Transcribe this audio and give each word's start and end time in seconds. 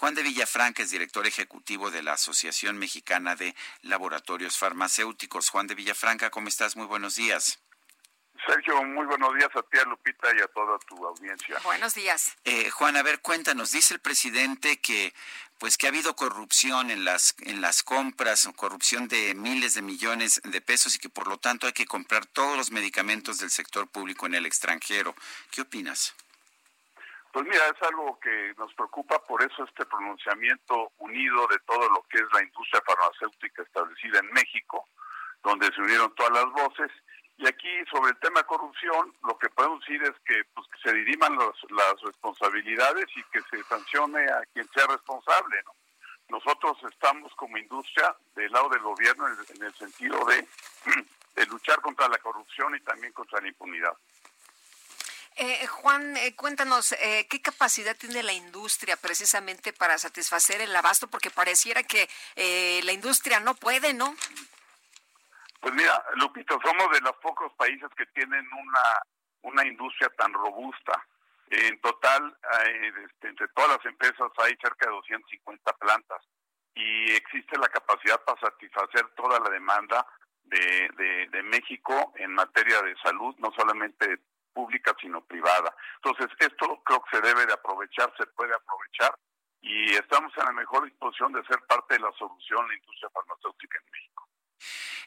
Juan 0.00 0.14
de 0.14 0.22
Villafranca 0.22 0.82
es 0.82 0.90
director 0.90 1.26
ejecutivo 1.26 1.90
de 1.90 2.02
la 2.02 2.14
Asociación 2.14 2.78
Mexicana 2.78 3.36
de 3.36 3.54
Laboratorios 3.82 4.56
Farmacéuticos. 4.56 5.50
Juan 5.50 5.66
de 5.66 5.74
Villafranca, 5.74 6.30
¿cómo 6.30 6.48
estás? 6.48 6.74
Muy 6.74 6.86
buenos 6.86 7.16
días. 7.16 7.60
Sergio, 8.46 8.82
muy 8.82 9.04
buenos 9.04 9.34
días 9.34 9.50
a 9.54 9.60
ti, 9.60 9.76
a 9.76 9.84
Lupita 9.84 10.28
y 10.34 10.40
a 10.40 10.46
toda 10.46 10.78
tu 10.88 11.06
audiencia. 11.06 11.58
Buenos 11.64 11.92
días. 11.92 12.34
Eh, 12.44 12.70
Juan, 12.70 12.96
a 12.96 13.02
ver, 13.02 13.20
cuéntanos, 13.20 13.72
dice 13.72 13.92
el 13.92 14.00
presidente 14.00 14.80
que 14.80 15.12
pues 15.58 15.76
que 15.76 15.84
ha 15.84 15.90
habido 15.90 16.16
corrupción 16.16 16.90
en 16.90 17.04
las 17.04 17.34
en 17.40 17.60
las 17.60 17.82
compras, 17.82 18.48
corrupción 18.56 19.06
de 19.06 19.34
miles 19.34 19.74
de 19.74 19.82
millones 19.82 20.40
de 20.42 20.62
pesos 20.62 20.96
y 20.96 20.98
que 20.98 21.10
por 21.10 21.28
lo 21.28 21.36
tanto 21.36 21.66
hay 21.66 21.74
que 21.74 21.84
comprar 21.84 22.24
todos 22.24 22.56
los 22.56 22.70
medicamentos 22.70 23.36
del 23.36 23.50
sector 23.50 23.86
público 23.86 24.24
en 24.24 24.34
el 24.34 24.46
extranjero. 24.46 25.14
¿Qué 25.50 25.60
opinas? 25.60 26.14
Pues 27.32 27.44
mira, 27.46 27.64
es 27.68 27.82
algo 27.82 28.18
que 28.18 28.54
nos 28.58 28.74
preocupa, 28.74 29.22
por 29.24 29.40
eso 29.42 29.62
este 29.64 29.86
pronunciamiento 29.86 30.92
unido 30.98 31.46
de 31.46 31.58
todo 31.60 31.88
lo 31.90 32.02
que 32.08 32.18
es 32.18 32.26
la 32.32 32.42
industria 32.42 32.82
farmacéutica 32.84 33.62
establecida 33.62 34.18
en 34.18 34.32
México, 34.32 34.88
donde 35.44 35.72
se 35.72 35.80
unieron 35.80 36.12
todas 36.16 36.32
las 36.32 36.52
voces. 36.52 36.90
Y 37.38 37.46
aquí 37.46 37.68
sobre 37.90 38.10
el 38.10 38.18
tema 38.18 38.42
corrupción, 38.42 39.14
lo 39.22 39.38
que 39.38 39.48
podemos 39.50 39.80
decir 39.80 40.02
es 40.02 40.14
que, 40.26 40.42
pues, 40.54 40.66
que 40.68 40.90
se 40.90 40.94
diriman 40.94 41.38
las 41.38 42.00
responsabilidades 42.02 43.06
y 43.14 43.22
que 43.30 43.40
se 43.42 43.62
sancione 43.64 44.24
a 44.24 44.42
quien 44.52 44.68
sea 44.74 44.88
responsable. 44.88 45.62
¿no? 45.64 45.74
Nosotros 46.30 46.78
estamos 46.92 47.32
como 47.36 47.56
industria 47.56 48.14
del 48.34 48.50
lado 48.50 48.68
del 48.70 48.82
gobierno 48.82 49.28
en 49.28 49.34
el, 49.34 49.56
en 49.56 49.62
el 49.62 49.74
sentido 49.74 50.24
de, 50.26 50.46
de 51.36 51.46
luchar 51.46 51.80
contra 51.80 52.08
la 52.08 52.18
corrupción 52.18 52.74
y 52.74 52.80
también 52.80 53.12
contra 53.12 53.40
la 53.40 53.48
impunidad. 53.48 53.96
Eh, 55.36 55.66
Juan, 55.66 56.16
eh, 56.16 56.34
cuéntanos, 56.34 56.92
eh, 56.92 57.26
¿qué 57.30 57.40
capacidad 57.40 57.96
tiene 57.96 58.22
la 58.22 58.32
industria 58.32 58.96
precisamente 58.96 59.72
para 59.72 59.96
satisfacer 59.96 60.60
el 60.60 60.74
abasto? 60.74 61.08
Porque 61.08 61.30
pareciera 61.30 61.82
que 61.82 62.08
eh, 62.36 62.80
la 62.84 62.92
industria 62.92 63.40
no 63.40 63.54
puede, 63.54 63.94
¿no? 63.94 64.14
Pues 65.60 65.74
mira, 65.74 66.04
Lupito, 66.16 66.58
somos 66.64 66.90
de 66.90 67.00
los 67.00 67.16
pocos 67.16 67.52
países 67.54 67.88
que 67.96 68.06
tienen 68.06 68.46
una, 68.52 69.02
una 69.42 69.66
industria 69.66 70.10
tan 70.16 70.32
robusta. 70.32 71.06
En 71.50 71.80
total, 71.80 72.36
eh, 72.64 72.92
este, 73.06 73.28
entre 73.28 73.48
todas 73.48 73.76
las 73.76 73.86
empresas 73.86 74.30
hay 74.38 74.56
cerca 74.62 74.86
de 74.86 74.92
250 74.92 75.72
plantas 75.74 76.22
y 76.74 77.12
existe 77.12 77.58
la 77.58 77.68
capacidad 77.68 78.20
para 78.24 78.40
satisfacer 78.40 79.06
toda 79.16 79.40
la 79.40 79.50
demanda 79.50 80.06
de, 80.44 80.88
de, 80.96 81.28
de 81.28 81.42
México 81.42 82.12
en 82.16 82.32
materia 82.32 82.80
de 82.82 82.96
salud, 83.02 83.34
no 83.38 83.52
solamente 83.52 84.20
pública 84.60 84.94
sino 85.00 85.24
privada. 85.24 85.74
Entonces, 85.96 86.28
esto 86.38 86.82
creo 86.84 87.02
que 87.02 87.16
se 87.16 87.22
debe 87.22 87.46
de 87.46 87.54
aprovechar, 87.54 88.12
se 88.18 88.26
puede 88.26 88.54
aprovechar 88.54 89.14
y 89.62 89.94
estamos 89.94 90.32
en 90.36 90.44
la 90.44 90.52
mejor 90.52 90.84
disposición 90.84 91.32
de 91.32 91.44
ser 91.44 91.60
parte 91.66 91.94
de 91.94 92.00
la 92.00 92.12
solución 92.18 92.68
la 92.68 92.74
industria 92.74 93.10
farmacéutica 93.10 93.78
en 93.78 93.90
México. 93.90 94.28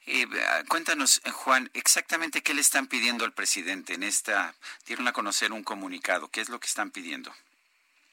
Eh, 0.05 0.27
cuéntanos, 0.67 1.21
Juan, 1.31 1.69
exactamente 1.73 2.41
qué 2.41 2.53
le 2.53 2.61
están 2.61 2.87
pidiendo 2.87 3.25
al 3.25 3.33
presidente 3.33 3.93
en 3.93 4.03
esta, 4.03 4.53
dieron 4.85 5.07
a 5.07 5.13
conocer 5.13 5.51
un 5.51 5.63
comunicado, 5.63 6.29
¿qué 6.29 6.41
es 6.41 6.49
lo 6.49 6.59
que 6.59 6.67
están 6.67 6.91
pidiendo? 6.91 7.31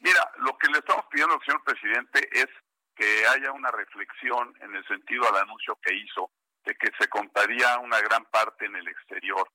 Mira, 0.01 0.31
lo 0.39 0.57
que 0.59 0.69
le 0.69 0.79
estamos 0.79 1.05
pidiendo 1.11 1.35
al 1.35 1.45
señor 1.45 1.65
presidente 1.65 2.29
es 2.33 2.49
que 2.95 3.27
haya 3.27 3.53
una 3.53 3.71
reflexión 3.71 4.55
en 4.61 4.77
el 4.77 4.87
sentido 4.87 5.27
al 5.29 5.43
anuncio 5.43 5.79
que 5.83 5.95
hizo 5.95 6.31
de 6.65 6.75
que 6.77 6.91
se 6.99 7.09
contaría 7.09 7.79
una 7.79 8.01
gran 8.01 8.25
parte 8.27 8.67
en 8.67 8.77
el 8.77 8.87
exterior. 8.89 9.51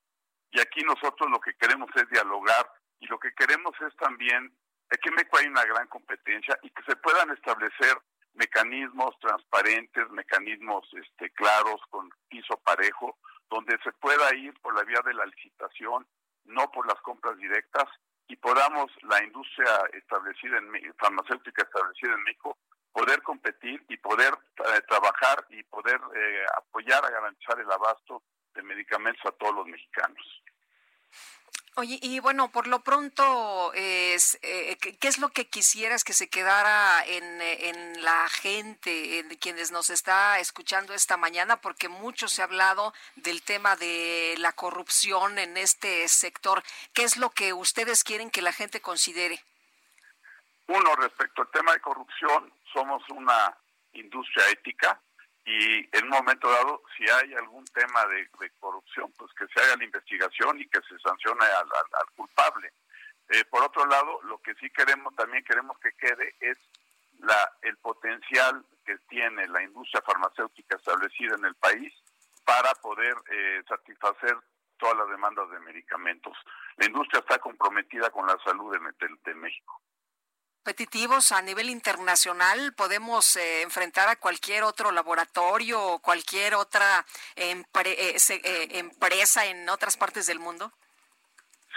Y 0.56 0.62
aquí 0.62 0.82
nosotros 0.84 1.30
lo 1.30 1.42
que 1.42 1.54
queremos 1.56 1.90
es 1.96 2.10
dialogar 2.10 2.66
y 3.02 3.08
lo 3.08 3.20
que 3.20 3.34
queremos 3.34 3.74
es 3.82 3.94
también, 3.98 4.56
aquí 4.90 5.10
en 5.10 5.16
México 5.16 5.38
hay 5.38 5.48
una 5.48 5.66
gran 5.66 5.86
competencia 5.88 6.58
y 6.64 6.70
que 6.70 6.82
se 6.84 6.96
puedan 6.96 7.30
establecer 7.32 7.98
mecanismos 8.36 9.20
transparentes, 9.20 10.10
mecanismos 10.12 10.88
este, 10.94 11.30
claros, 11.32 11.82
con 11.90 12.10
piso 12.30 12.56
parejo, 12.64 13.18
donde 13.50 13.78
se 13.84 13.92
pueda 14.00 14.34
ir 14.34 14.54
por 14.62 14.74
la 14.74 14.84
vía 14.84 15.02
de 15.06 15.14
la 15.14 15.26
licitación, 15.26 16.08
no 16.46 16.72
por 16.72 16.88
las 16.88 17.02
compras 17.02 17.36
directas, 17.38 17.90
y 18.30 18.38
podamos 18.38 18.90
la 19.04 19.22
industria 19.26 19.68
establecida 19.92 20.58
en 20.58 20.96
farmacéutica 20.98 21.64
establecida 21.64 22.14
en 22.14 22.24
México 22.24 22.58
poder 22.94 23.22
competir 23.24 23.84
y 23.90 23.98
poder 23.98 24.34
eh, 24.34 24.82
trabajar 24.88 25.46
y 25.50 25.62
poder 25.64 26.00
eh, 26.16 26.46
apoyar 26.56 27.06
a 27.06 27.10
garantizar 27.10 27.60
el 27.60 27.70
abasto 27.70 28.24
de 28.56 28.64
medicamentos 28.64 29.26
a 29.26 29.32
todos 29.32 29.56
los 29.56 29.68
mexicanos. 29.68 30.42
Oye, 31.78 32.00
y 32.02 32.22
bueno, 32.22 32.52
por 32.52 32.68
lo 32.68 32.80
pronto, 32.80 33.74
es, 33.74 34.40
eh, 34.42 34.78
¿qué 34.78 35.08
es 35.10 35.18
lo 35.20 35.28
que 35.30 35.50
quisieras 35.50 36.06
que 36.06 36.14
se 36.14 36.30
quedara 36.30 37.06
en, 37.06 37.42
en, 37.42 38.02
la 38.02 38.30
gente, 38.30 39.20
en 39.20 39.28
quienes 39.36 39.72
nos 39.72 39.90
está 39.90 40.40
escuchando 40.40 40.94
esta 40.94 41.18
mañana? 41.18 41.58
Porque 41.58 41.90
mucho 41.90 42.30
se 42.30 42.42
ha 42.42 42.46
hablado 42.46 42.94
del 43.18 43.42
tema 43.42 43.76
de 43.76 44.36
la 44.38 44.54
corrupción 44.54 45.38
en 45.38 45.58
este 45.58 46.08
sector. 46.08 46.64
¿Qué 46.94 47.04
es 47.04 47.18
lo 47.18 47.32
que 47.32 47.52
ustedes 47.52 48.06
quieren 48.06 48.32
que 48.32 48.42
la 48.42 48.54
gente 48.54 48.80
considere? 48.80 49.44
Uno, 50.68 50.96
respecto 50.96 51.42
al 51.42 51.52
tema 51.52 51.74
de 51.74 51.82
corrupción, 51.82 52.54
somos 52.72 53.04
una 53.10 53.54
industria 53.92 54.50
ética 54.50 54.98
y 55.46 55.88
en 55.96 56.06
un 56.06 56.10
momento 56.10 56.50
dado, 56.50 56.82
si 56.98 57.04
hay 57.08 57.36
algún 57.36 57.64
tema 57.66 58.06
de, 58.08 58.28
corrupción, 58.60 59.14
pues 59.18 59.32
que 59.34 59.46
se 59.48 59.62
haga 59.62 59.78
la 59.78 59.84
investigación 59.84 60.60
y 60.60 60.68
que 60.68 60.82
se 60.82 60.98
sancione 61.00 61.46
al 61.46 62.10
culpable. 62.16 62.74
Eh, 63.30 63.46
por 63.46 63.64
otro 63.64 63.86
lado, 63.86 64.22
lo 64.24 64.40
que 64.40 64.56
sí 64.56 64.70
queremos, 64.72 65.16
también 65.16 65.44
queremos 65.44 65.78
que 65.80 65.92
quede 65.94 66.36
es 66.40 66.58
la, 67.20 67.52
el 67.62 67.78
potencial 67.78 68.66
que 68.86 68.98
tiene 69.08 69.48
la 69.48 69.62
industria 69.62 70.02
farmacéutica 70.02 70.78
establecida 70.78 71.36
en 71.36 71.46
el 71.46 71.56
país 71.56 71.94
para 72.44 72.74
poder 72.76 73.16
eh, 73.30 73.64
satisfacer 73.68 74.38
todas 74.78 74.98
las 74.98 75.10
demandas 75.10 75.50
de 75.52 75.60
medicamentos. 75.60 76.36
La 76.78 76.88
industria 76.88 77.20
está 77.20 77.38
comprometida 77.38 78.10
con 78.10 78.26
la 78.26 78.38
salud 78.44 78.72
de, 78.72 78.80
de, 78.80 79.16
de 79.24 79.36
México 79.36 79.82
competitivos 80.66 81.32
a 81.32 81.44
nivel 81.44 81.70
internacional? 81.70 82.74
¿Podemos 82.74 83.36
eh, 83.36 83.62
enfrentar 83.62 84.10
a 84.10 84.16
cualquier 84.16 84.64
otro 84.64 84.92
laboratorio 84.92 85.80
o 85.80 86.00
cualquier 86.00 86.56
otra 86.56 87.06
eh, 87.36 87.64
eh, 87.64 88.68
empresa 88.72 89.46
en 89.46 89.70
otras 89.70 89.96
partes 89.96 90.26
del 90.26 90.40
mundo? 90.40 90.72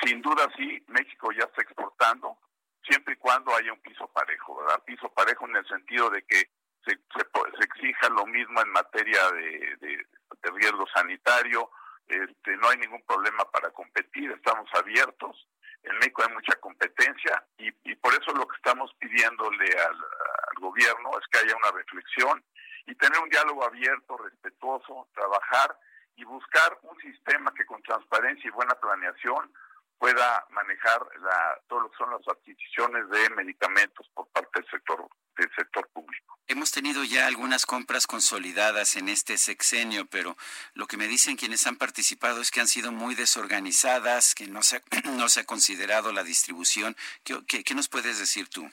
Sin 0.03 0.23
duda 0.23 0.49
sí, 0.57 0.83
México 0.87 1.31
ya 1.33 1.45
está 1.45 1.61
exportando, 1.61 2.39
siempre 2.83 3.13
y 3.13 3.19
cuando 3.19 3.55
haya 3.55 3.75
un 3.75 3.81
piso 3.81 4.07
parejo, 4.09 4.57
¿verdad? 4.57 4.83
Piso 4.87 5.11
parejo 5.11 5.47
en 5.47 5.57
el 5.57 5.69
sentido 5.69 6.09
de 6.09 6.23
que 6.23 6.49
se, 6.87 6.93
se, 7.13 7.27
se 7.59 7.65
exija 7.65 8.09
lo 8.09 8.25
mismo 8.25 8.63
en 8.63 8.71
materia 8.71 9.31
de, 9.33 9.77
de, 9.83 10.07
de 10.43 10.51
riesgo 10.55 10.87
sanitario, 10.95 11.71
este, 12.07 12.57
no 12.57 12.71
hay 12.71 12.79
ningún 12.79 13.03
problema 13.03 13.45
para 13.51 13.71
competir, 13.71 14.31
estamos 14.31 14.71
abiertos 14.73 15.48
en 15.89 15.99
México 15.99 16.23
hay 16.27 16.35
mucha 16.35 16.55
competencia 16.57 17.43
y, 17.59 17.71
por 17.97 18.13
eso 18.15 18.33
lo 18.33 18.47
que 18.47 18.57
estamos 18.57 18.93
pidiéndole 18.99 19.67
al, 19.81 19.95
al, 19.95 20.61
gobierno 20.61 21.11
es 21.21 21.27
que 21.31 21.39
haya 21.39 21.57
una 21.57 21.71
reflexión 21.73 22.43
y 22.87 22.95
tener 22.95 23.19
un 23.21 23.29
diálogo 23.29 23.65
abierto, 23.65 24.17
respetuoso, 24.17 25.09
trabajar 25.15 25.77
y 26.17 26.25
buscar 26.25 26.79
un 26.83 26.99
sistema 26.99 27.53
que 27.55 27.65
con 27.67 27.83
transparencia 27.83 28.49
y 28.49 28.53
buena 28.53 28.75
planeación 28.75 29.53
pueda 29.99 30.47
manejar 30.51 31.01
la, 31.21 31.61
todo 31.69 31.81
lo 31.81 31.91
que 31.91 31.97
son 31.97 32.11
las 32.11 32.27
adquisiciones 32.29 33.09
de 33.11 33.31
medicamentos 33.31 34.09
por 34.15 34.27
parte 34.29 34.61
del 34.61 34.71
sector 34.71 35.09
del 35.37 35.51
sector 35.55 35.89
público. 35.89 36.37
Hemos 36.49 36.73
tenido 36.73 37.05
ya 37.05 37.27
algunas 37.27 37.65
compras 37.65 38.07
consolidadas 38.07 38.97
en 38.97 39.09
este 39.09 39.39
sexenio, 39.39 40.07
pero 40.07 40.37
lo 40.75 40.87
que 40.87 40.97
me 40.97 41.07
dicen 41.07 41.37
quienes 41.37 41.67
han 41.67 41.77
participado 41.77 42.41
es 42.41 42.51
que 42.51 42.61
han 42.61 42.67
sido 42.67 42.91
muy 42.91 43.15
desorganizadas, 43.15 44.35
que 44.35 44.47
no 44.49 44.63
se 44.63 44.77
ha, 44.77 44.83
no 45.11 45.29
se 45.29 45.41
ha 45.41 45.45
considerado 45.45 46.13
la 46.13 46.25
distribución. 46.25 46.97
¿Qué, 47.23 47.39
qué, 47.47 47.63
qué 47.63 47.75
nos 47.75 47.89
puedes 47.89 48.19
decir 48.19 48.49
tú? 48.49 48.69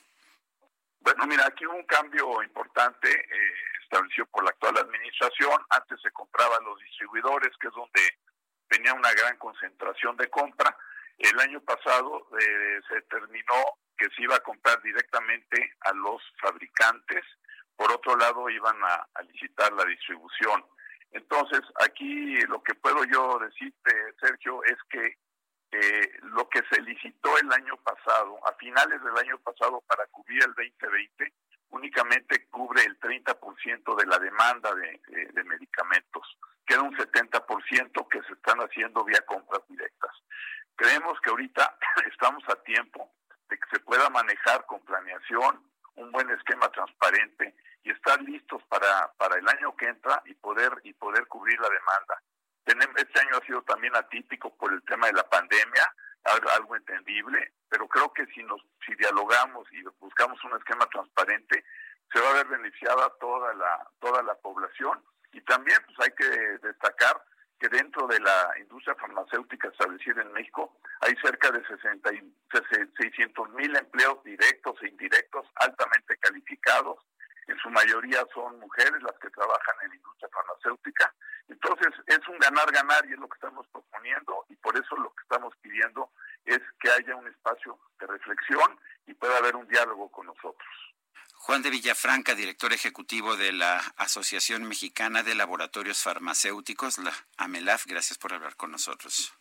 Bueno, 1.01 1.27
mira, 1.27 1.45
aquí 1.45 1.67
hubo 1.67 1.75
un 1.75 1.85
cambio 1.85 2.41
importante 2.41 3.11
eh, 3.11 3.53
establecido 3.83 4.25
por 4.27 4.43
la 4.43 4.49
actual 4.49 4.77
administración. 4.77 5.61
Antes 5.69 6.01
se 6.01 6.11
compraban 6.11 6.63
los 6.63 6.79
distribuidores, 6.79 7.55
que 7.59 7.67
es 7.67 7.73
donde 7.73 8.17
tenía 8.67 8.93
una 8.93 9.13
gran 9.13 9.37
concentración 9.37 10.17
de 10.17 10.29
compra. 10.29 10.74
El 11.17 11.39
año 11.39 11.61
pasado 11.61 12.27
eh, 12.39 12.79
se 12.89 13.01
terminó 13.03 13.55
que 13.97 14.07
se 14.15 14.23
iba 14.23 14.35
a 14.35 14.41
comprar 14.43 14.81
directamente 14.81 15.73
a 15.81 15.93
los 15.93 16.21
fabricantes, 16.41 17.23
por 17.75 17.91
otro 17.91 18.15
lado 18.17 18.49
iban 18.49 18.77
a, 18.83 19.07
licitar 19.23 19.71
la 19.73 19.85
distribución. 19.85 20.65
Entonces, 21.11 21.61
aquí 21.81 22.35
lo 22.47 22.61
que 22.61 22.75
puedo 22.75 23.03
yo 23.05 23.39
decirte, 23.39 23.91
Sergio, 24.19 24.63
es 24.63 24.77
que 24.89 25.17
eh, 25.71 26.11
lo 26.23 26.47
que 26.49 26.61
se 26.69 26.81
licitó 26.81 27.37
el 27.37 27.51
año 27.51 27.77
pasado, 27.77 28.39
a 28.47 28.53
finales 28.53 29.01
del 29.03 29.17
año 29.17 29.37
pasado 29.39 29.81
para 29.87 30.05
cubrir 30.07 30.43
el 30.43 30.53
2020, 30.53 31.33
únicamente 31.69 32.47
cubre 32.47 32.83
el 32.83 32.99
30% 32.99 33.95
de 33.95 34.05
la 34.05 34.19
demanda 34.19 34.73
de, 34.75 35.01
de, 35.33 35.43
medicamentos. 35.43 36.37
Queda 36.65 36.81
un 36.81 36.95
70% 36.95 38.07
que 38.07 38.21
se 38.23 38.33
están 38.33 38.59
haciendo 38.59 39.03
vía 39.03 39.21
compras 39.25 39.61
directas. 39.67 40.11
Creemos 40.75 41.19
que 41.21 41.29
ahorita 41.29 41.77
estamos 42.11 42.43
a 42.49 42.61
tiempo 42.63 43.11
de 43.49 43.57
que 43.57 43.69
se 43.71 43.79
pueda 43.81 44.09
un 45.95 46.11
buen 46.11 46.29
esquema 46.31 46.69
transparente 46.71 47.55
y 47.83 47.91
estar 47.91 48.21
listos 48.21 48.61
para, 48.63 49.11
para 49.17 49.37
el 49.37 49.47
año 49.47 49.75
que 49.75 49.87
entra 49.87 50.21
y 50.25 50.33
poder 50.33 50.71
y 50.83 50.93
poder 50.93 51.27
cubrir 51.27 51.59
la 51.59 51.69
demanda. 51.69 52.21
Este 52.65 53.19
año 53.19 53.37
ha 53.37 53.45
sido 53.45 53.61
también 53.61 53.95
atípico 53.95 54.55
por 54.57 54.73
el 54.73 54.81
tema 54.83 55.07
de 55.07 55.13
la 55.13 55.29
pandemia, 55.29 55.93
algo 56.55 56.75
entendible, 56.75 57.53
pero 57.69 57.87
creo 57.87 58.11
que 58.13 58.25
si 58.27 58.43
nos 58.43 58.59
si 58.85 58.95
dialogamos 58.95 59.67
y 59.71 59.83
buscamos 59.99 60.43
un 60.43 60.57
esquema 60.57 60.87
transparente, 60.87 61.63
se 62.11 62.19
va 62.19 62.31
a 62.31 62.33
ver 62.33 62.47
beneficiada 62.47 63.09
toda 63.19 63.53
la 63.53 63.87
toda 63.99 64.23
la 64.23 64.35
población 64.35 65.03
y 65.31 65.41
también 65.41 65.77
pues 65.85 66.07
hay 66.07 66.15
que 66.15 66.67
destacar 66.67 67.21
que 67.59 67.69
dentro 67.69 68.07
de 68.07 68.19
la 68.19 68.53
industria 68.59 68.95
farmacéutica 68.95 69.67
establecida 69.67 70.21
en 70.21 70.33
México 70.33 70.77
hay 71.01 71.15
cerca 71.17 71.51
de 71.51 71.65
60 71.67 72.13
600 73.15 73.49
mil 73.51 73.75
empleos 73.75 74.23
directos 74.23 74.75
e 74.81 74.89
indirectos 74.89 75.45
altamente 75.55 76.17
calificados. 76.17 76.97
En 77.47 77.57
su 77.59 77.69
mayoría 77.69 78.25
son 78.33 78.59
mujeres 78.59 79.01
las 79.03 79.17
que 79.19 79.29
trabajan 79.29 79.75
en 79.83 79.89
la 79.89 79.95
industria 79.95 80.29
farmacéutica. 80.33 81.13
Entonces 81.47 81.93
es 82.07 82.27
un 82.27 82.39
ganar-ganar 82.39 83.05
y 83.07 83.13
es 83.13 83.19
lo 83.19 83.29
que 83.29 83.35
estamos 83.35 83.67
proponiendo 83.67 84.45
y 84.49 84.55
por 84.55 84.75
eso 84.75 84.95
lo 84.97 85.13
que 85.13 85.21
estamos 85.23 85.53
pidiendo 85.61 86.11
es 86.43 86.59
que 86.79 86.91
haya 86.91 87.15
un 87.15 87.27
espacio 87.27 87.79
de 87.99 88.07
reflexión 88.07 88.79
y 89.05 89.13
pueda 89.13 89.37
haber 89.37 89.55
un 89.55 89.67
diálogo 89.67 90.09
con 90.11 90.25
nosotros. 90.25 90.69
Juan 91.37 91.61
de 91.61 91.69
Villafranca, 91.69 92.33
director 92.33 92.73
ejecutivo 92.73 93.35
de 93.35 93.51
la 93.51 93.77
Asociación 93.97 94.63
Mexicana 94.63 95.21
de 95.21 95.35
Laboratorios 95.35 96.01
Farmacéuticos, 96.01 96.97
la 96.97 97.13
AMELAF, 97.37 97.85
gracias 97.85 98.17
por 98.17 98.33
hablar 98.33 98.55
con 98.55 98.71
nosotros. 98.71 99.31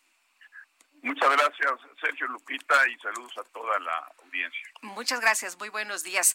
Muchas 1.04 1.30
gracias, 1.36 1.72
Sergio 2.00 2.26
Lupita, 2.28 2.74
y 2.88 2.98
saludos 2.98 3.36
a 3.36 3.42
toda 3.52 3.78
la 3.78 4.10
audiencia. 4.24 4.68
Muchas 4.80 5.20
gracias, 5.20 5.58
muy 5.58 5.68
buenos 5.68 6.02
días. 6.02 6.34